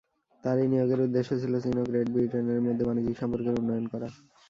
তার 0.43 0.57
এই 0.59 0.69
নিয়োগের 0.71 0.99
উদ্দেশ্য 1.01 1.31
ছিল 1.41 1.53
চীন 1.63 1.75
ও 1.79 1.87
গ্রেট 1.89 2.07
ব্রিটেনের 2.13 2.59
মধ্যে 2.65 2.83
বাণিজ্যিক 2.87 3.15
সম্পর্কের 3.21 3.57
উন্নয়ন 3.59 3.85
করা। 3.93 4.07